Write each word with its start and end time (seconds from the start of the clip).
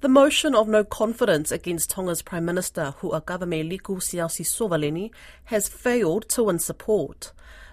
The 0.00 0.08
motion 0.08 0.54
of 0.54 0.66
no 0.66 0.82
confidence 0.82 1.52
against 1.52 1.90
Tonga's 1.90 2.22
Prime 2.22 2.46
Minister 2.46 2.94
Hu'akavameiliku 3.02 4.00
Siaosi 4.00 4.46
Sovaleni 4.46 5.10
has 5.44 5.68
failed 5.68 6.26
to 6.30 6.44
win 6.44 6.58
support. 6.58 7.32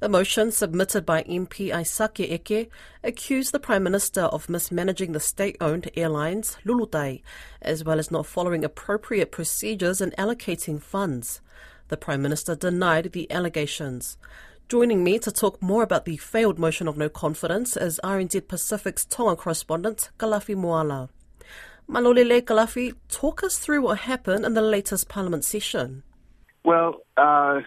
The 0.00 0.08
motion 0.08 0.50
submitted 0.50 1.06
by 1.06 1.22
MP 1.22 1.70
Aisake 1.70 2.28
Eke 2.28 2.72
accused 3.04 3.52
the 3.52 3.60
Prime 3.60 3.84
Minister 3.84 4.22
of 4.22 4.48
mismanaging 4.48 5.12
the 5.12 5.20
state-owned 5.20 5.92
airlines 5.96 6.56
Lulutai, 6.64 7.22
as 7.62 7.84
well 7.84 8.00
as 8.00 8.10
not 8.10 8.26
following 8.26 8.64
appropriate 8.64 9.30
procedures 9.30 10.00
in 10.00 10.10
allocating 10.18 10.82
funds. 10.82 11.40
The 11.86 11.96
Prime 11.96 12.20
Minister 12.20 12.56
denied 12.56 13.12
the 13.12 13.30
allegations. 13.30 14.18
Joining 14.68 15.04
me 15.04 15.20
to 15.20 15.30
talk 15.30 15.62
more 15.62 15.84
about 15.84 16.04
the 16.04 16.16
failed 16.16 16.58
motion 16.58 16.88
of 16.88 16.96
no 16.96 17.08
confidence 17.08 17.76
is 17.76 18.00
RNZ 18.02 18.48
Pacific's 18.48 19.04
Tonga 19.04 19.36
correspondent 19.36 20.10
Kalafi 20.18 20.56
Moala. 20.56 21.10
Malolele 21.90 22.42
Kalafi, 22.42 22.94
talk 23.08 23.42
us 23.42 23.58
through 23.58 23.80
what 23.80 24.00
happened 24.00 24.44
in 24.44 24.52
the 24.52 24.60
latest 24.60 25.08
Parliament 25.08 25.42
session. 25.42 26.02
Well, 26.62 27.00
uh, 27.16 27.60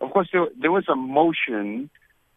of 0.00 0.10
course, 0.10 0.28
there, 0.32 0.48
there, 0.60 0.72
was 0.72 0.88
a 0.88 0.96
motion 0.96 1.88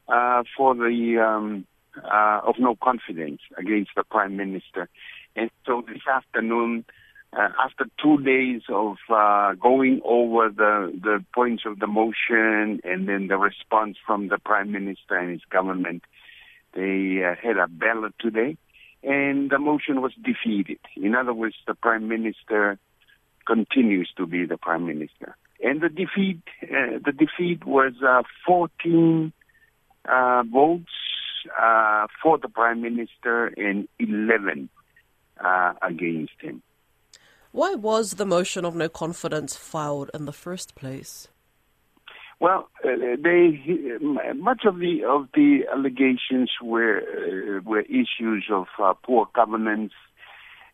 uh, 0.08 0.44
for 0.56 0.76
the 0.76 1.18
um, 1.18 1.66
uh, 2.04 2.42
of 2.46 2.56
no 2.60 2.76
confidence 2.76 3.42
against 3.58 3.92
the 3.96 4.04
Prime 4.04 4.38
Minister, 4.38 4.90
and 5.36 5.50
so 5.66 5.84
this 5.88 6.02
afternoon, 6.08 6.86
uh, 7.36 7.50
after 7.60 7.86
two 8.00 8.22
days 8.22 8.62
of 8.70 8.98
uh, 9.10 9.54
going 9.54 10.02
over 10.06 10.50
the 10.50 10.94
the 11.02 11.26
points 11.34 11.64
of 11.66 11.80
the 11.80 11.88
motion 11.88 12.80
and 12.84 13.10
then 13.10 13.28
the 13.28 13.38
response 13.38 13.98
from 14.06 14.28
the 14.28 14.38
Prime 14.38 14.72
Minister 14.72 15.18
and 15.18 15.32
his 15.32 15.42
government, 15.50 16.04
they 16.76 17.24
uh, 17.24 17.34
had 17.42 17.58
a 17.58 17.68
ballot 17.68 18.14
today 18.20 18.56
and 19.04 19.50
the 19.50 19.60
motion 19.60 20.02
was 20.02 20.14
defeated. 20.24 20.80
In 20.96 21.16
other 21.16 21.34
words, 21.34 21.56
the 21.68 21.76
prime 21.76 22.08
minister 22.08 22.80
continues 23.46 24.10
to 24.18 24.26
be 24.26 24.46
the 24.46 24.58
prime 24.58 24.86
minister. 24.86 25.36
And 25.62 25.82
the 25.82 25.90
defeat, 25.90 26.42
uh, 26.64 27.00
the 27.04 27.12
defeat 27.12 27.66
was 27.66 27.94
uh, 28.06 28.24
14 28.46 29.32
uh, 30.06 30.44
votes 30.52 30.92
uh, 31.62 32.08
for 32.22 32.38
the 32.38 32.50
prime 32.50 32.82
minister 32.82 33.48
and 33.48 33.88
11 34.00 34.70
uh, 35.44 35.74
against 35.82 36.34
him. 36.40 36.62
Why 37.52 37.76
was 37.76 38.16
the 38.16 38.26
motion 38.26 38.66
of 38.66 38.76
no 38.76 38.90
confidence 38.90 39.56
filed 39.56 40.10
in 40.14 40.26
the 40.26 40.34
first 40.34 40.76
place? 40.76 41.28
Well, 42.44 42.68
uh, 42.84 42.90
they 43.24 43.62
much 44.36 44.64
of 44.66 44.80
the 44.80 45.06
of 45.08 45.30
the 45.34 45.62
allegations 45.72 46.52
were 46.62 47.00
uh, 47.00 47.62
were 47.64 47.84
issues 47.84 48.48
of 48.52 48.66
uh, 48.78 48.96
poor 49.02 49.30
governance. 49.34 49.94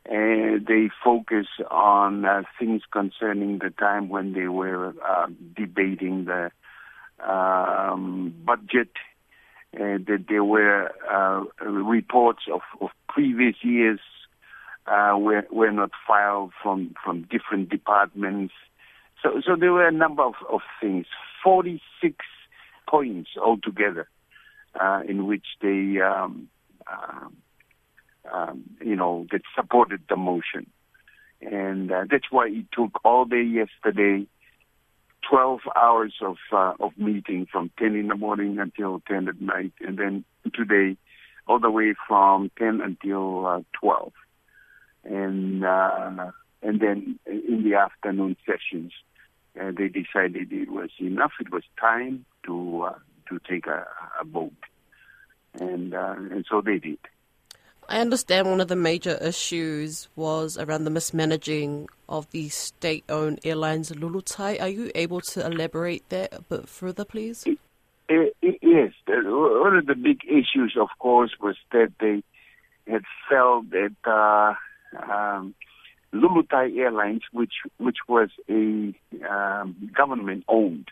they 0.03 0.90
focus 1.03 1.45
on 1.70 2.25
uh, 2.25 2.42
things 2.58 2.81
concerning 2.92 3.59
the 3.59 3.70
time 3.70 4.09
when 4.09 4.34
they 4.34 4.47
were 4.47 4.95
uh, 5.08 5.28
debating 5.56 6.25
the 6.25 6.50
um, 7.23 8.34
budget. 8.44 8.94
that 9.72 10.25
there 10.28 10.44
were 10.44 10.90
uh, 11.08 11.44
reports 11.70 12.45
of, 12.52 12.62
of 12.81 12.90
previous 13.08 13.58
years 13.62 14.00
were 14.88 15.45
were 15.52 15.72
not 15.72 15.92
filed 16.08 16.52
from 16.64 16.95
from 17.03 17.28
different 17.30 17.70
departments. 17.70 18.56
So 19.22 19.40
so 19.45 19.56
there 19.56 19.72
were 19.72 19.88
a 19.88 19.92
number 19.92 20.23
of, 20.23 20.34
of 20.52 20.62
things. 20.81 21.06
46 21.43 22.15
points 22.87 23.31
altogether 23.41 24.07
uh, 24.79 25.01
in 25.07 25.25
which 25.25 25.45
they, 25.61 25.97
um, 26.01 26.49
um, 26.91 27.37
um, 28.31 28.63
you 28.83 28.95
know, 28.95 29.25
that 29.31 29.41
supported 29.55 30.01
the 30.09 30.15
motion. 30.15 30.69
And 31.41 31.91
uh, 31.91 32.05
that's 32.09 32.31
why 32.31 32.47
it 32.47 32.65
took 32.73 32.99
all 33.05 33.25
day 33.25 33.43
yesterday, 33.43 34.27
12 35.29 35.59
hours 35.75 36.13
of 36.21 36.38
uh, 36.51 36.73
of 36.79 36.97
meeting 36.97 37.47
from 37.51 37.72
10 37.78 37.95
in 37.95 38.07
the 38.07 38.16
morning 38.16 38.59
until 38.59 39.01
10 39.07 39.28
at 39.28 39.41
night, 39.41 39.73
and 39.79 39.97
then 39.97 40.25
today, 40.53 40.97
all 41.47 41.59
the 41.59 41.69
way 41.69 41.94
from 42.07 42.51
10 42.57 42.81
until 42.81 43.45
uh, 43.45 43.61
12, 43.79 44.11
and 45.05 45.63
uh, 45.63 46.31
and 46.61 46.79
then 46.81 47.19
in 47.25 47.63
the 47.63 47.75
afternoon 47.75 48.35
sessions 48.45 48.91
uh, 49.59 49.71
they 49.71 49.87
decided 49.87 50.51
it 50.51 50.69
was 50.69 50.89
enough. 50.99 51.31
It 51.39 51.51
was 51.51 51.63
time 51.79 52.25
to 52.45 52.83
uh, 52.89 52.95
to 53.29 53.39
take 53.49 53.67
a, 53.67 53.87
a 54.19 54.25
vote, 54.25 54.51
and 55.59 55.93
uh, 55.93 56.15
and 56.17 56.45
so 56.49 56.61
they 56.61 56.79
did. 56.79 56.99
I 57.87 58.01
understand 58.01 58.47
one 58.47 58.61
of 58.61 58.67
the 58.67 58.75
major 58.75 59.17
issues 59.19 60.09
was 60.15 60.59
around 60.59 60.83
the 60.83 60.91
mismanaging 60.91 61.89
of 62.07 62.29
the 62.29 62.49
state-owned 62.49 63.39
airlines 63.43 63.89
Lulutai. 63.91 64.61
Are 64.61 64.67
you 64.67 64.91
able 64.93 65.21
to 65.21 65.43
elaborate 65.43 66.07
that 66.09 66.31
a 66.31 66.41
bit 66.43 66.69
further, 66.69 67.03
please? 67.03 67.45
It, 67.47 67.57
it, 68.07 68.35
it, 68.43 68.59
yes. 68.61 68.93
One 69.07 69.75
of 69.75 69.87
the 69.87 69.95
big 69.95 70.21
issues, 70.25 70.77
of 70.79 70.89
course, 70.99 71.31
was 71.41 71.55
that 71.71 71.91
they 71.99 72.21
had 72.87 73.05
felt 73.27 73.71
that 73.71 73.95
uh, 74.05 74.53
um, 75.11 75.55
Lulutai 76.14 76.75
Airlines, 76.78 77.22
which 77.31 77.53
which 77.78 77.97
was 78.08 78.30
a 78.50 78.94
um, 79.30 79.92
government 79.96 80.44
owned, 80.47 80.90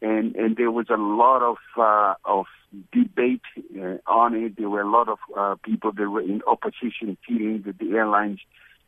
and 0.00 0.34
and 0.34 0.56
there 0.56 0.70
was 0.70 0.86
a 0.88 0.96
lot 0.96 1.42
of 1.42 1.56
uh, 1.76 2.14
of 2.24 2.46
debate 2.92 3.42
uh, 3.78 3.98
on 4.06 4.34
it. 4.34 4.56
There 4.56 4.70
were 4.70 4.80
a 4.80 4.90
lot 4.90 5.08
of 5.08 5.18
uh, 5.36 5.56
people 5.62 5.92
that 5.92 6.08
were 6.08 6.22
in 6.22 6.42
opposition, 6.46 7.16
feeling 7.26 7.62
that 7.66 7.78
the 7.78 7.92
airlines 7.92 8.40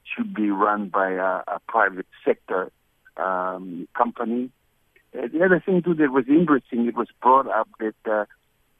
should 0.04 0.34
be 0.34 0.50
run 0.50 0.88
by 0.88 1.10
a, 1.12 1.42
a 1.46 1.60
private 1.68 2.06
sector 2.24 2.70
um, 3.16 3.86
company. 3.96 4.50
Uh, 5.16 5.28
the 5.32 5.44
other 5.44 5.62
thing 5.64 5.82
too 5.82 5.94
that 5.94 6.10
was 6.10 6.24
interesting, 6.28 6.86
it 6.86 6.96
was 6.96 7.08
brought 7.20 7.46
up 7.46 7.68
that 7.78 8.10
uh, 8.10 8.24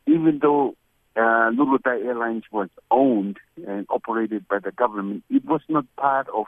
even 0.06 0.38
though 0.40 0.74
uh, 1.16 1.50
Lulutai 1.50 2.04
Airlines 2.06 2.44
was 2.50 2.70
owned 2.90 3.36
and 3.66 3.86
operated 3.90 4.48
by 4.48 4.58
the 4.58 4.72
government, 4.72 5.24
it 5.28 5.44
was 5.44 5.60
not 5.68 5.84
part 5.96 6.28
of 6.34 6.46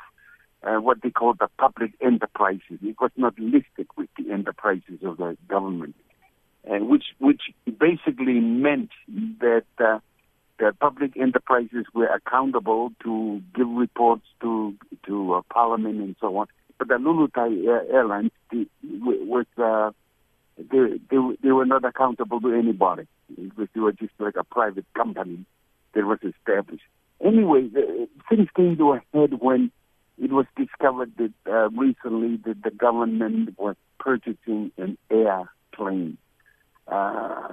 uh, 0.64 0.76
what 0.76 1.02
they 1.02 1.10
call 1.10 1.34
the 1.34 1.48
public 1.58 1.92
enterprises. 2.00 2.78
It 2.82 2.96
was 3.00 3.10
not 3.16 3.38
listed 3.38 3.86
with 3.96 4.08
the 4.18 4.32
enterprises 4.32 5.00
of 5.04 5.18
the 5.18 5.36
government, 5.48 5.94
and 6.64 6.88
which 6.88 7.04
which 7.18 7.42
basically 7.66 8.40
meant 8.40 8.90
that 9.40 9.64
uh, 9.78 9.98
the 10.58 10.72
public 10.80 11.16
enterprises 11.16 11.86
were 11.92 12.06
accountable 12.06 12.92
to 13.02 13.42
give 13.54 13.68
reports 13.68 14.24
to 14.40 14.74
to 15.06 15.34
uh, 15.34 15.42
Parliament 15.52 16.00
and 16.00 16.16
so 16.20 16.36
on. 16.38 16.46
But 16.78 16.88
the 16.88 16.94
Lulutai 16.94 17.66
Air, 17.66 17.84
Airlines 17.92 18.30
the, 18.50 18.66
was 18.82 19.46
uh, 19.58 19.90
they, 20.56 20.98
they 21.10 21.18
they 21.42 21.52
were 21.52 21.66
not 21.66 21.84
accountable 21.84 22.40
to 22.40 22.54
anybody 22.54 23.06
because 23.28 23.68
they 23.74 23.80
were 23.80 23.92
just 23.92 24.12
like 24.18 24.36
a 24.36 24.44
private 24.44 24.86
company 24.94 25.44
that 25.94 26.04
was 26.04 26.18
established. 26.22 26.84
Anyway, 27.20 27.68
the, 27.68 28.08
things 28.28 28.48
came 28.56 28.76
to 28.76 28.92
a 28.92 29.02
head 29.12 29.34
when 29.40 29.70
it 30.22 30.30
was 30.30 30.46
discovered 30.56 31.12
that 31.16 31.32
uh, 31.50 31.68
recently 31.70 32.36
that 32.44 32.62
the 32.62 32.70
government 32.70 33.58
was 33.58 33.76
purchasing 33.98 34.70
an 34.76 34.96
airplane 35.10 36.18
uh, 36.86 37.48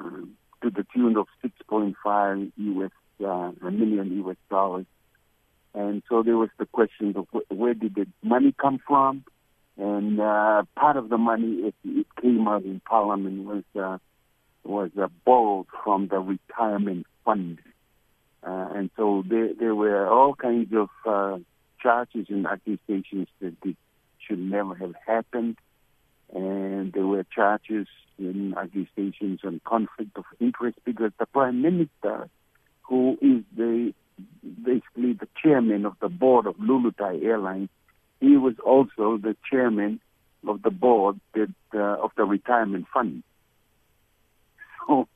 to 0.62 0.70
the 0.70 0.86
tune 0.94 1.18
of 1.18 1.28
6.5 1.44 2.52
US 2.58 2.92
uh, 3.24 3.52
a 3.68 3.72
million 3.72 4.26
US 4.26 4.38
dollars. 4.50 4.86
And 5.74 6.04
so 6.10 6.22
there 6.24 6.38
was 6.38 6.50
the 6.58 6.66
question 6.66 7.16
of 7.16 7.28
wh- 7.32 7.52
where 7.52 7.74
did 7.74 7.96
the 7.96 8.08
money 8.24 8.54
come 8.60 8.80
from? 8.86 9.24
And 9.78 10.20
uh, 10.20 10.64
part 10.76 10.98
of 10.98 11.10
the 11.10 11.18
money, 11.18 11.68
it, 11.68 11.76
it 11.86 12.08
came 12.22 12.48
out 12.48 12.64
in 12.64 12.82
Parliament, 12.82 13.46
was 13.46 13.64
uh, 13.80 13.98
was 14.64 14.92
uh, 15.02 15.08
borrowed 15.26 15.68
from 15.84 16.08
the 16.08 16.20
retirement 16.20 17.08
fund. 17.26 17.60
Uh, 18.44 18.68
and 18.76 18.90
so 18.98 19.24
there, 19.28 19.54
there 19.58 19.76
were 19.76 20.08
all 20.08 20.36
kinds 20.36 20.74
of 20.74 20.90
uh, 21.06 21.38
charges 21.82 22.28
and 22.30 22.46
accusations 22.46 23.28
that 23.40 23.56
should 24.20 24.40
never 24.40 24.76
have 24.76 24.94
happened. 25.06 25.58
And 26.34 26.94
there 26.94 27.06
were 27.06 27.26
charges 27.34 27.88
and 28.18 28.56
accusations 28.56 29.40
on 29.44 29.62
conflict 29.66 30.12
of 30.16 30.26
interest 30.40 30.78
because 30.86 31.12
the 31.20 31.26
prime 31.26 31.62
minister, 31.62 32.30
who 32.84 33.18
is 33.22 33.44
the 33.56 33.94
basically 34.64 35.14
the 35.14 35.28
chairman 35.42 35.86
of 35.86 35.94
the 36.00 36.10
board 36.10 36.46
of 36.46 36.56
Lulutai 36.58 37.24
Airlines, 37.24 37.70
he 38.20 38.38
was 38.38 38.54
also 38.64 39.18
the 39.18 39.36
chairman 39.50 40.00
of 40.48 40.62
the 40.62 40.70
board 40.70 41.20
that, 41.34 41.54
uh, 41.74 42.04
of 42.04 42.12
the 42.18 42.24
retirement 42.24 42.86
fund. 42.94 43.24
So 44.88 45.08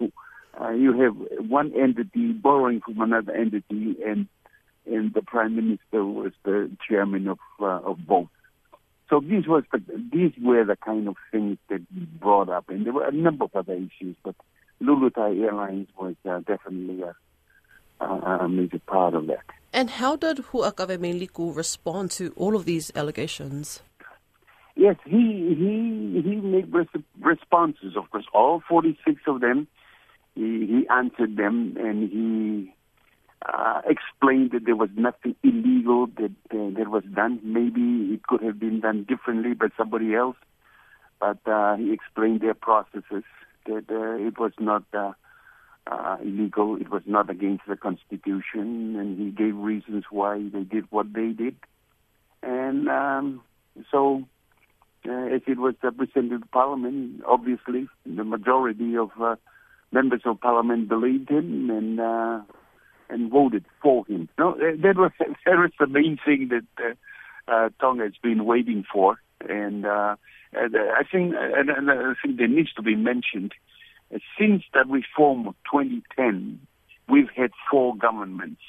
uh, 0.60 0.70
you 0.70 0.94
have 1.02 1.16
one 1.50 1.74
entity 1.74 2.32
borrowing 2.32 2.82
from 2.82 3.02
another 3.02 3.34
entity 3.34 3.98
and 4.06 4.28
and 4.86 5.14
the 5.14 5.22
prime 5.22 5.56
minister 5.56 6.04
was 6.04 6.34
the 6.44 6.72
chairman 6.88 7.28
of 7.28 7.40
uh, 7.60 7.80
of 7.92 7.98
both. 8.06 8.28
So 9.10 9.20
these 9.20 9.48
was 9.48 9.64
the, 9.72 9.82
these 10.12 10.34
were 10.42 10.66
the 10.66 10.76
kind 10.76 11.08
of 11.08 11.16
things 11.32 11.58
that 11.70 11.82
he 11.94 12.02
brought 12.06 12.50
up, 12.50 12.70
and 12.70 12.86
there 12.86 12.94
were 12.94 13.06
a 13.06 13.12
number 13.12 13.46
of 13.46 13.56
other 13.56 13.74
issues, 13.74 14.16
but 14.24 14.36
Lulutai 14.82 15.44
Airlines 15.44 15.88
was 15.98 16.16
uh, 16.28 16.40
definitely 16.40 17.04
a, 17.04 18.06
a 18.06 18.50
major 18.50 18.80
part 18.80 19.14
of 19.14 19.28
that. 19.28 19.46
And 19.72 19.90
how 19.90 20.16
did 20.16 20.38
Hu'akavameiliku 20.38 21.56
respond 21.56 22.12
to 22.12 22.34
all 22.36 22.56
of 22.56 22.66
these 22.66 22.92
allegations? 22.96 23.82
Yes, 24.76 24.98
he 25.06 25.56
he 25.62 26.22
he 26.22 26.36
made 26.36 26.74
res- 26.74 27.04
responses. 27.22 27.96
Of 27.96 28.10
course, 28.12 28.26
all 28.34 28.62
forty 28.68 28.98
six 29.06 29.22
of 29.28 29.40
them. 29.40 29.68
He, 30.36 30.66
he 30.66 30.88
answered 30.90 31.38
them, 31.38 31.78
and 31.80 32.10
he 32.10 32.74
uh, 33.48 33.82
explained 33.86 34.52
that 34.52 34.66
there 34.66 34.76
was 34.76 34.90
nothing 34.96 35.36
illegal 35.44 36.08
that 36.08 36.32
uh, 36.52 36.70
that 36.78 36.88
was 36.90 37.04
done. 37.14 37.40
Maybe 37.44 38.14
it 38.14 38.24
could 38.24 38.42
have 38.42 38.60
been 38.60 38.80
done 38.80 39.06
differently 39.08 39.54
by 39.54 39.68
somebody 39.78 40.16
else, 40.16 40.38
but 41.20 41.38
uh, 41.46 41.76
he 41.76 41.94
explained 41.94 42.42
their 42.42 42.54
processes 42.54 43.24
that 43.66 43.86
uh, 43.90 44.28
it 44.28 44.40
was 44.40 44.52
not 44.60 44.84
uh, 44.94 45.14
uh, 45.88 46.18
illegal. 46.22 46.78
It 46.78 46.90
was 46.90 47.04
not 47.06 47.30
against 47.30 47.64
the 47.68 47.76
constitution, 47.76 48.96
and 48.98 49.20
he 49.20 49.32
gave 49.32 49.56
reasons 49.56 50.06
why 50.10 50.42
they 50.52 50.64
did 50.64 50.86
what 50.90 51.14
they 51.14 51.30
did. 51.30 51.56
And 52.42 52.90
um, 52.90 53.42
so 53.92 54.24
uh, 55.08 55.36
as 55.36 55.42
it 55.48 55.60
was 55.60 55.76
represented 55.84 56.32
in 56.32 56.44
Parliament, 56.52 57.22
obviously 57.28 57.88
the 58.06 58.24
majority 58.24 58.98
of 58.98 59.12
uh, 59.22 59.36
members 59.92 60.22
of 60.26 60.40
Parliament 60.42 60.90
believed 60.90 61.30
him 61.30 61.70
and 61.70 62.00
uh, 62.00 62.42
and 63.10 63.32
voted 63.32 63.66
for 63.82 64.06
him. 64.08 64.30
No, 64.38 64.56
that 64.56 64.96
was 64.98 65.12
that 65.20 65.58
was 65.58 65.72
the 65.80 65.88
main 65.88 66.18
thing 66.24 66.50
that 66.50 66.66
uh, 66.84 67.52
uh, 67.52 67.70
Tonga 67.80 68.04
has 68.04 68.14
been 68.22 68.46
waiting 68.46 68.84
for, 68.92 69.20
and, 69.48 69.86
uh, 69.86 70.16
and 70.54 70.76
uh, 70.76 70.80
I 70.80 71.04
think 71.04 71.36
and, 71.38 71.70
and 71.70 71.92
I 71.92 72.14
think 72.22 72.38
there 72.38 72.48
needs 72.48 72.74
to 72.74 72.82
be 72.82 72.96
mentioned. 72.96 73.54
Uh, 74.14 74.20
since 74.40 74.64
the 74.74 74.84
reform 74.88 75.48
of 75.48 75.56
2010, 75.72 76.60
we've 77.10 77.30
had 77.36 77.52
four 77.70 77.96
governments, 77.96 78.62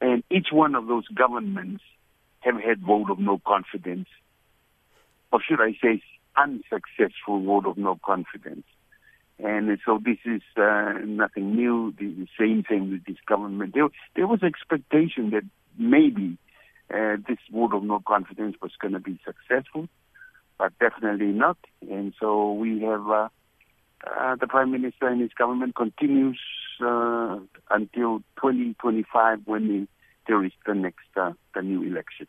and 0.00 0.22
each 0.30 0.48
one 0.52 0.74
of 0.74 0.86
those 0.86 1.06
governments 1.08 1.82
have 2.40 2.60
had 2.60 2.80
vote 2.80 3.10
of 3.10 3.18
no 3.18 3.40
confidence 3.46 4.08
or 5.32 5.40
should 5.46 5.60
I 5.60 5.72
say, 5.82 6.02
unsuccessful 6.36 7.42
vote 7.42 7.66
of 7.66 7.76
no 7.76 7.98
confidence. 8.04 8.64
And 9.42 9.78
so 9.86 9.98
this 10.04 10.18
is 10.24 10.42
uh, 10.56 10.94
nothing 11.04 11.54
new. 11.54 11.94
The 11.98 12.26
same 12.38 12.62
thing 12.62 12.90
with 12.90 13.04
this 13.04 13.16
government. 13.26 13.74
There, 13.74 13.88
there 14.14 14.26
was 14.26 14.42
expectation 14.42 15.30
that 15.30 15.44
maybe 15.78 16.36
uh, 16.92 17.16
this 17.26 17.38
vote 17.52 17.72
of 17.72 17.82
no 17.84 18.00
confidence 18.06 18.56
was 18.60 18.72
going 18.80 18.92
to 18.92 19.00
be 19.00 19.18
successful, 19.24 19.88
but 20.58 20.72
definitely 20.78 21.32
not. 21.32 21.56
And 21.88 22.12
so 22.20 22.52
we 22.52 22.80
have 22.82 23.08
uh, 23.08 23.28
uh, 24.06 24.36
the 24.36 24.46
prime 24.46 24.72
minister 24.72 25.06
and 25.06 25.20
his 25.20 25.32
government 25.32 25.74
continues 25.74 26.40
uh, 26.82 27.38
until 27.70 28.18
2025 28.36 29.40
when 29.44 29.68
the, 29.68 29.88
there 30.26 30.44
is 30.44 30.52
the 30.66 30.74
next 30.74 31.06
uh, 31.16 31.32
the 31.54 31.62
new 31.62 31.82
election. 31.82 32.26